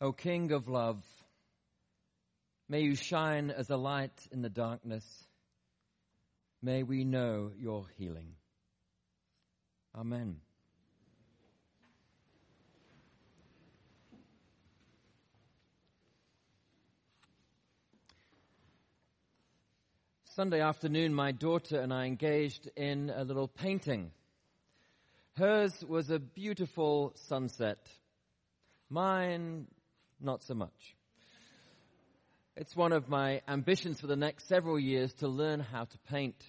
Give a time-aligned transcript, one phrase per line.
[0.00, 1.04] O King of love,
[2.68, 5.04] may you shine as a light in the darkness.
[6.62, 8.34] May we know your healing.
[9.96, 10.36] Amen.
[20.26, 24.12] Sunday afternoon, my daughter and I engaged in a little painting.
[25.36, 27.84] Hers was a beautiful sunset.
[28.88, 29.66] Mine,
[30.20, 30.96] not so much.
[32.56, 36.42] It's one of my ambitions for the next several years to learn how to paint.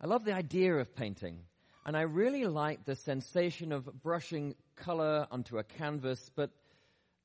[0.00, 1.40] I love the idea of painting,
[1.84, 6.50] and I really like the sensation of brushing color onto a canvas, but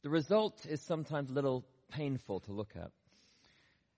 [0.02, 2.92] the result is sometimes a little painful to look at.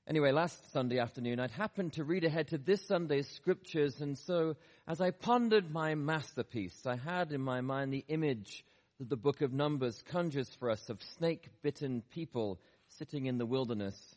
[0.05, 4.57] Anyway, last Sunday afternoon, I'd happened to read ahead to this Sunday's scriptures, and so
[4.85, 8.65] as I pondered my masterpiece, I had in my mind the image
[8.99, 14.15] that the book of Numbers conjures for us of snake-bitten people sitting in the wilderness,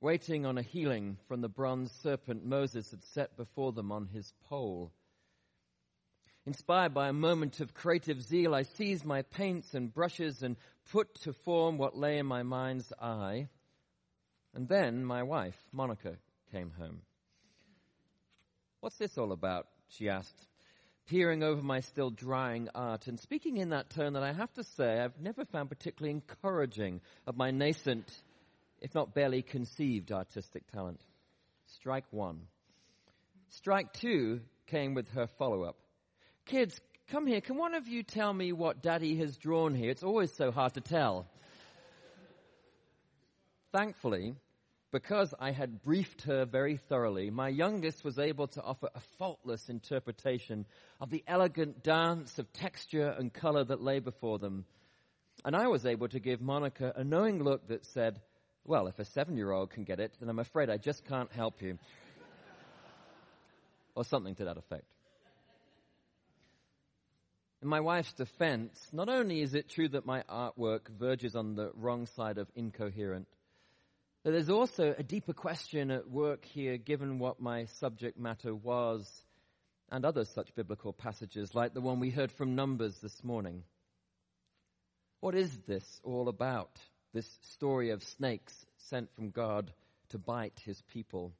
[0.00, 4.32] waiting on a healing from the bronze serpent Moses had set before them on his
[4.48, 4.92] pole.
[6.46, 10.56] Inspired by a moment of creative zeal, I seized my paints and brushes and
[10.90, 13.48] put to form what lay in my mind's eye–
[14.54, 16.16] and then my wife, Monica,
[16.52, 17.02] came home.
[18.80, 19.66] What's this all about?
[19.88, 20.46] she asked,
[21.06, 24.64] peering over my still drying art and speaking in that tone that I have to
[24.64, 28.10] say I've never found particularly encouraging of my nascent,
[28.80, 31.00] if not barely conceived artistic talent.
[31.66, 32.42] Strike one.
[33.50, 35.76] Strike two came with her follow up.
[36.46, 37.40] Kids, come here.
[37.40, 39.90] Can one of you tell me what daddy has drawn here?
[39.90, 41.26] It's always so hard to tell.
[43.72, 44.36] Thankfully,
[44.94, 49.68] because I had briefed her very thoroughly, my youngest was able to offer a faultless
[49.68, 50.66] interpretation
[51.00, 54.66] of the elegant dance of texture and color that lay before them.
[55.44, 58.20] And I was able to give Monica a knowing look that said,
[58.64, 61.32] well, if a seven year old can get it, then I'm afraid I just can't
[61.32, 61.76] help you.
[63.96, 64.84] or something to that effect.
[67.62, 71.72] In my wife's defense, not only is it true that my artwork verges on the
[71.74, 73.26] wrong side of incoherent,
[74.24, 79.22] but there's also a deeper question at work here, given what my subject matter was,
[79.92, 83.64] and other such biblical passages, like the one we heard from Numbers this morning.
[85.20, 86.80] What is this all about?
[87.12, 89.70] This story of snakes sent from God
[90.08, 91.34] to bite his people.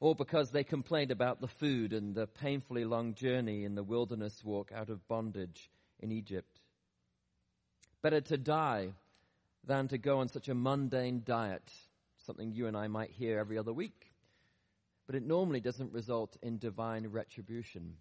[0.00, 4.42] All because they complained about the food and the painfully long journey in the wilderness
[4.42, 6.60] walk out of bondage in Egypt.
[8.00, 8.88] Better to die
[9.66, 11.70] than to go on such a mundane diet
[12.26, 14.12] something you and I might hear every other week.
[15.06, 17.94] But it normally doesn't result in divine retribution.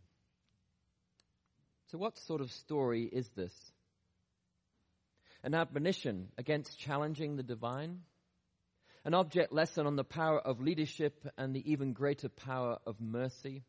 [1.91, 3.53] So, what sort of story is this?
[5.43, 8.01] An admonition against challenging the divine?
[9.03, 13.63] An object lesson on the power of leadership and the even greater power of mercy?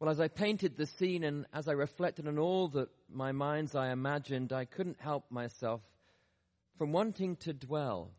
[0.00, 3.74] Well, as I painted the scene and as I reflected on all that my mind's
[3.74, 5.82] eye imagined, I couldn't help myself
[6.76, 8.10] from wanting to dwell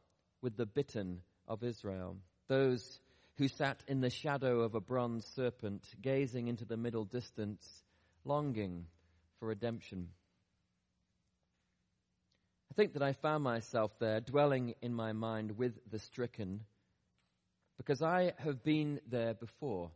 [0.43, 2.17] with the bitten of Israel,
[2.49, 2.99] those
[3.37, 7.65] who sat in the shadow of a bronze serpent, gazing into the middle distance,
[8.25, 8.85] longing
[9.39, 10.09] for redemption.
[12.71, 16.61] I think that I found myself there, dwelling in my mind with the stricken,
[17.77, 19.91] because I have been there before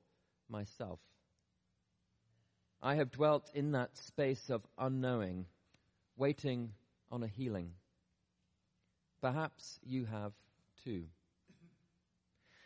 [0.50, 1.00] myself.
[2.82, 5.46] I have dwelt in that space of unknowing,
[6.16, 6.72] waiting
[7.12, 7.72] on a healing.
[9.22, 10.34] Perhaps you have
[10.84, 11.06] too.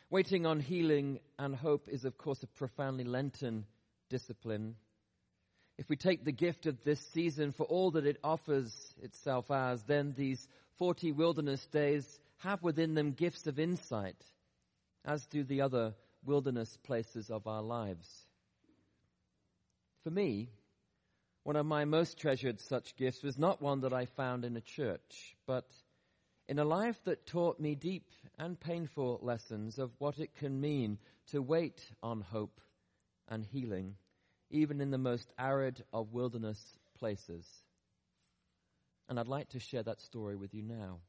[0.09, 3.65] Waiting on healing and hope is, of course, a profoundly Lenten
[4.09, 4.75] discipline.
[5.77, 9.81] If we take the gift of this season for all that it offers itself as,
[9.83, 10.47] then these
[10.77, 14.21] 40 wilderness days have within them gifts of insight,
[15.05, 15.93] as do the other
[16.25, 18.27] wilderness places of our lives.
[20.03, 20.49] For me,
[21.43, 24.61] one of my most treasured such gifts was not one that I found in a
[24.61, 25.65] church, but
[26.51, 30.97] in a life that taught me deep and painful lessons of what it can mean
[31.25, 32.59] to wait on hope
[33.29, 33.95] and healing,
[34.49, 36.61] even in the most arid of wilderness
[36.99, 37.47] places.
[39.07, 40.99] And I'd like to share that story with you now.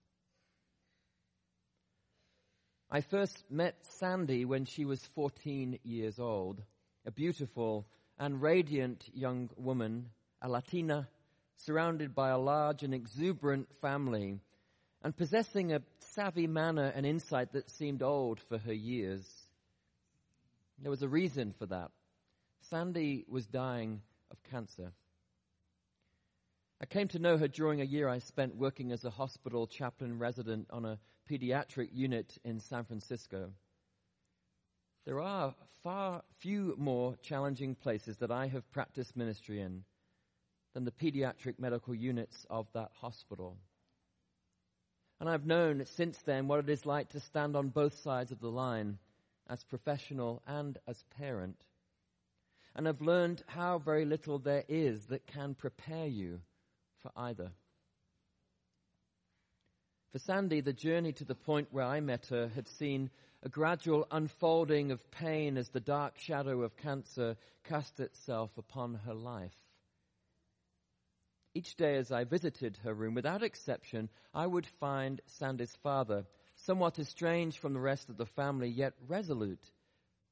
[2.89, 6.63] I first met Sandy when she was 14 years old,
[7.05, 10.11] a beautiful and radiant young woman,
[10.41, 11.09] a Latina,
[11.57, 14.39] surrounded by a large and exuberant family
[15.03, 19.29] and possessing a savvy manner and insight that seemed old for her years.
[20.81, 21.91] There was a reason for that.
[22.71, 24.93] Sandy was dying of cancer.
[26.81, 30.19] I came to know her during a year I spent working as a hospital chaplain
[30.19, 30.99] resident on a
[31.31, 33.53] pediatric unit in San Francisco.
[35.05, 39.85] There are far few more challenging places that I have practiced ministry in
[40.75, 43.57] than the pediatric medical units of that hospital.
[45.23, 48.41] And I've known since then what it is like to stand on both sides of
[48.41, 48.99] the line
[49.49, 51.55] as professional and as parent.
[52.75, 56.41] And I've learned how very little there is that can prepare you
[57.03, 57.53] for either.
[60.11, 63.09] For Sandy, the journey to the point where I met her had seen
[63.45, 69.15] a gradual unfolding of pain as the dark shadow of cancer cast itself upon her
[69.15, 69.62] life.
[71.55, 76.99] Each day as I visited her room, without exception, I would find Sandy's father, somewhat
[76.99, 79.71] estranged from the rest of the family, yet resolute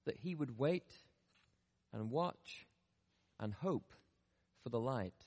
[0.07, 0.91] that he would wait
[1.93, 2.67] and watch
[3.39, 3.93] and hope
[4.63, 5.27] for the light.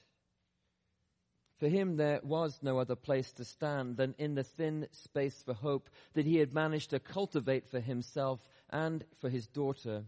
[1.58, 5.54] For him, there was no other place to stand than in the thin space for
[5.54, 10.06] hope that he had managed to cultivate for himself and for his daughter.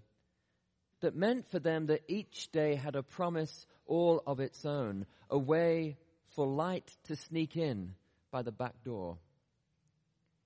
[1.06, 5.38] That meant for them that each day had a promise all of its own, a
[5.38, 5.98] way
[6.30, 7.94] for light to sneak in
[8.32, 9.20] by the back door.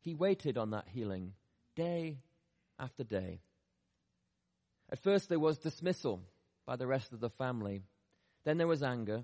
[0.01, 1.31] He waited on that healing
[1.77, 2.17] day
[2.77, 3.39] after day.
[4.91, 6.19] At first there was dismissal
[6.65, 7.81] by the rest of the family.
[8.43, 9.23] Then there was anger.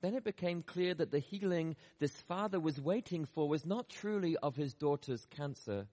[0.00, 4.38] Then it became clear that the healing this father was waiting for was not truly
[4.38, 5.86] of his daughter's cancer,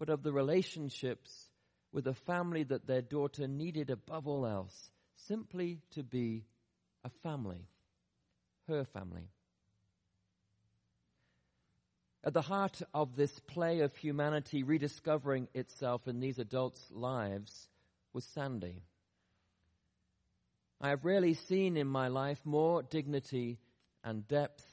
[0.00, 1.49] but of the relationships
[1.92, 6.44] with a family that their daughter needed above all else, simply to be
[7.04, 7.66] a family,
[8.68, 9.28] her family.
[12.22, 17.68] At the heart of this play of humanity rediscovering itself in these adults' lives
[18.12, 18.82] was Sandy.
[20.80, 23.58] I have rarely seen in my life more dignity
[24.04, 24.64] and depth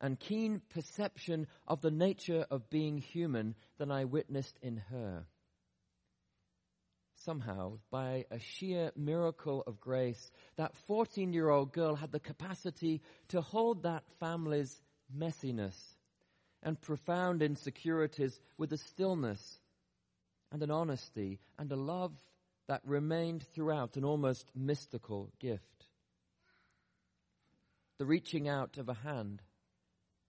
[0.00, 5.26] and keen perception of the nature of being human than I witnessed in her.
[7.24, 13.02] Somehow, by a sheer miracle of grace, that 14 year old girl had the capacity
[13.28, 14.80] to hold that family's
[15.14, 15.76] messiness
[16.62, 19.60] and profound insecurities with a stillness
[20.50, 22.12] and an honesty and a love
[22.68, 25.88] that remained throughout an almost mystical gift.
[27.98, 29.42] The reaching out of a hand,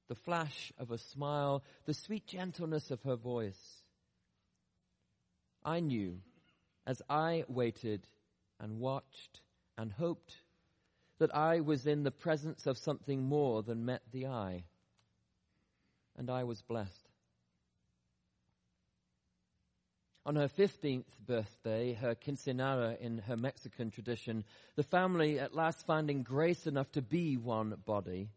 [0.09, 3.81] the flash of a smile, the sweet gentleness of her voice.
[5.63, 6.19] I knew
[6.85, 8.07] as I waited
[8.59, 9.41] and watched
[9.77, 10.35] and hoped
[11.19, 14.63] that I was in the presence of something more than met the eye
[16.17, 17.09] and I was blessed.
[20.25, 24.43] On her 15th birthday, her quinceanera in her Mexican tradition,
[24.75, 28.29] the family, at last finding grace enough to be one body,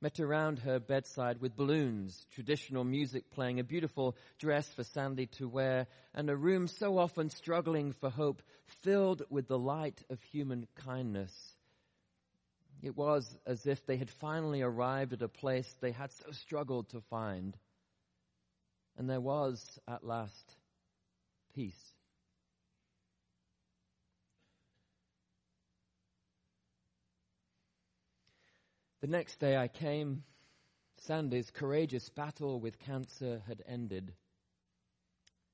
[0.00, 5.48] met around her bedside with balloons, traditional music playing, a beautiful dress for Sandy to
[5.48, 8.42] wear, and a room so often struggling for hope,
[8.82, 11.56] filled with the light of human kindness.
[12.80, 16.90] It was as if they had finally arrived at a place they had so struggled
[16.90, 17.56] to find.
[18.96, 20.54] And there was, at last,
[21.54, 21.87] peace.
[29.00, 30.24] The next day I came.
[30.96, 34.12] Sandy's courageous battle with cancer had ended.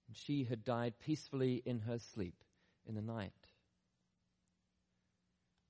[0.08, 2.42] And she had died peacefully in her sleep
[2.86, 3.32] in the night.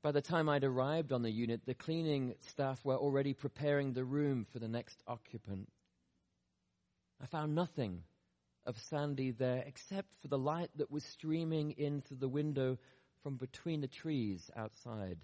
[0.02, 4.04] By the time I'd arrived on the unit, the cleaning staff were already preparing the
[4.04, 5.68] room for the next occupant.
[7.20, 8.02] I found nothing
[8.66, 12.78] of Sandy there except for the light that was streaming in through the window
[13.22, 15.18] from between the trees outside.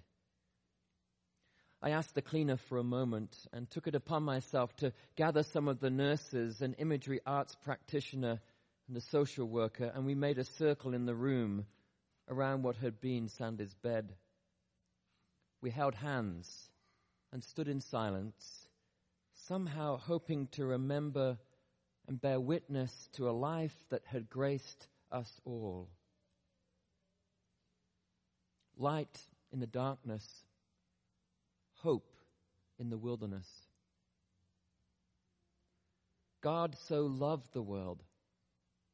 [1.82, 5.68] I asked the cleaner for a moment and took it upon myself to gather some
[5.68, 8.40] of the nurses, an imagery arts practitioner,
[8.88, 11.66] and a social worker, and we made a circle in the room
[12.28, 14.14] around what had been Sandy's bed
[15.60, 16.70] we held hands
[17.32, 18.66] and stood in silence,
[19.46, 21.38] somehow hoping to remember
[22.08, 25.88] and bear witness to a life that had graced us all.
[28.76, 29.20] Light
[29.52, 30.26] in the darkness,
[31.82, 32.06] hope
[32.78, 33.48] in the wilderness.
[36.42, 38.02] God so loved the world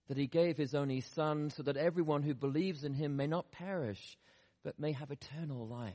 [0.08, 3.50] that he gave his only Son so that everyone who believes in him may not
[3.52, 4.16] perish,
[4.64, 5.94] but may have eternal life.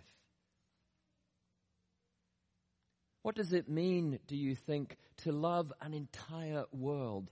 [3.21, 7.31] What does it mean, do you think, to love an entire world?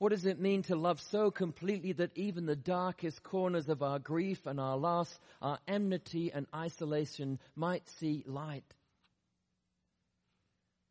[0.00, 3.98] What does it mean to love so completely that even the darkest corners of our
[3.98, 8.64] grief and our loss, our enmity and isolation might see light?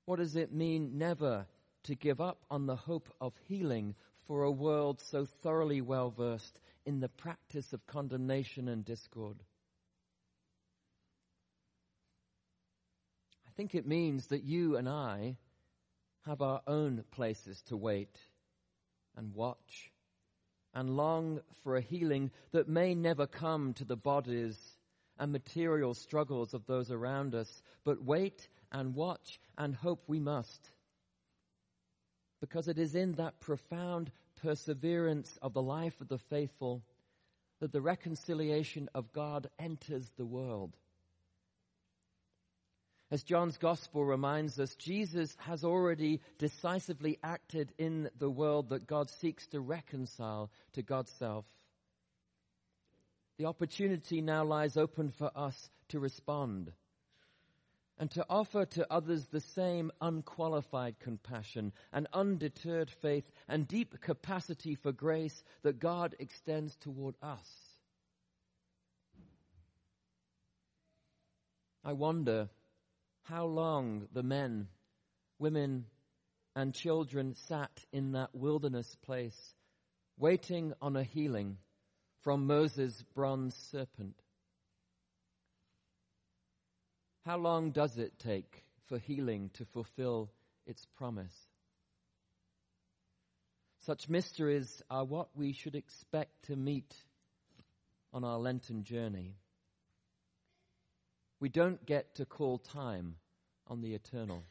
[0.05, 1.47] What does it mean never
[1.85, 3.95] to give up on the hope of healing
[4.27, 9.37] for a world so thoroughly well versed in the practice of condemnation and discord?
[13.47, 15.37] I think it means that you and I
[16.27, 18.15] have our own places to wait
[19.15, 19.91] and watch
[20.73, 24.57] and long for a healing that may never come to the bodies
[25.17, 30.69] and material struggles of those around us, but wait and watch and hope we must.
[32.39, 34.11] Because it is in that profound
[34.41, 36.83] perseverance of the life of the faithful
[37.59, 40.77] that the reconciliation of God enters the world.
[43.11, 49.09] As John's gospel reminds us, Jesus has already decisively acted in the world that God
[49.09, 51.45] seeks to reconcile to God's self.
[53.39, 56.71] The opportunity now lies open for us to respond
[57.97, 64.75] and to offer to others the same unqualified compassion and undeterred faith and deep capacity
[64.75, 67.49] for grace that God extends toward us.
[71.83, 72.49] I wonder
[73.29, 74.67] how long the men,
[75.37, 75.85] women,
[76.55, 79.53] and children sat in that wilderness place,
[80.17, 81.57] waiting on a healing
[82.21, 84.15] from Moses' bronze serpent.
[87.23, 90.31] How long does it take for healing to fulfill
[90.65, 91.35] its promise?
[93.85, 96.95] Such mysteries are what we should expect to meet
[98.11, 99.35] on our Lenten journey.
[101.39, 103.15] We don't get to call time
[103.67, 104.43] on the eternal.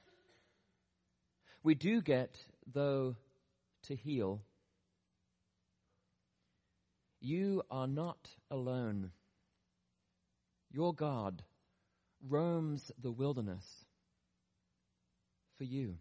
[1.63, 2.39] We do get,
[2.73, 3.17] though,
[3.85, 4.41] to heal.
[7.21, 9.11] You are not alone.
[10.71, 11.43] Your God
[12.27, 13.85] roams the wilderness
[15.57, 15.97] for you.